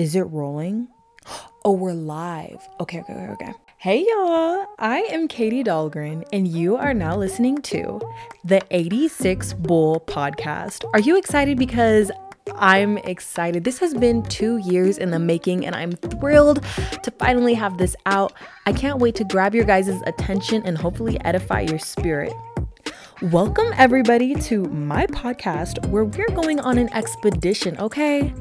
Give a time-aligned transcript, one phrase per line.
[0.00, 0.88] Is it rolling?
[1.62, 2.66] Oh, we're live.
[2.80, 3.52] Okay, okay, okay.
[3.76, 8.00] Hey y'all, I am Katie Dahlgren, and you are now listening to
[8.42, 10.86] the 86 Bull podcast.
[10.94, 11.58] Are you excited?
[11.58, 12.10] Because
[12.54, 13.64] I'm excited.
[13.64, 16.62] This has been two years in the making, and I'm thrilled
[17.02, 18.32] to finally have this out.
[18.64, 22.32] I can't wait to grab your guys' attention and hopefully edify your spirit.
[23.24, 28.32] Welcome, everybody, to my podcast where we're going on an expedition, okay?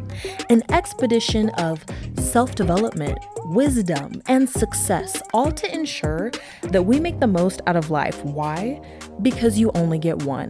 [0.50, 1.84] An expedition of
[2.18, 7.92] self development, wisdom, and success, all to ensure that we make the most out of
[7.92, 8.24] life.
[8.24, 8.82] Why?
[9.22, 10.50] Because you only get one.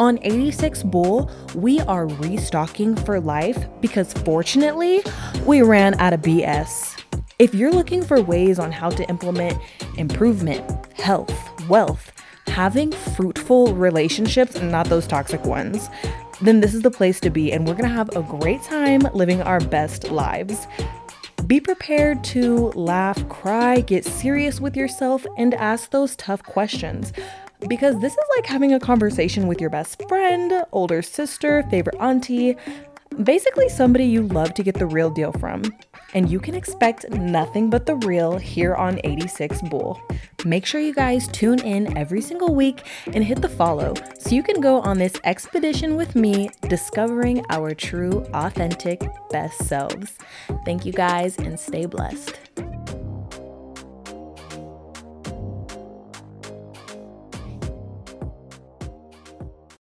[0.00, 5.00] On 86 Bull, we are restocking for life because fortunately,
[5.46, 7.00] we ran out of BS.
[7.38, 9.62] If you're looking for ways on how to implement
[9.96, 11.32] improvement, health,
[11.68, 12.10] wealth,
[12.60, 15.88] having fruitful relationships, not those toxic ones,
[16.42, 17.50] then this is the place to be.
[17.50, 20.66] And we're gonna have a great time living our best lives.
[21.46, 27.14] Be prepared to laugh, cry, get serious with yourself, and ask those tough questions.
[27.66, 32.58] Because this is like having a conversation with your best friend, older sister, favorite auntie,
[33.22, 35.62] basically somebody you love to get the real deal from.
[36.14, 40.00] And you can expect nothing but the real here on 86 Bull.
[40.44, 44.42] Make sure you guys tune in every single week and hit the follow so you
[44.42, 49.00] can go on this expedition with me, discovering our true, authentic,
[49.30, 50.18] best selves.
[50.64, 52.49] Thank you guys and stay blessed.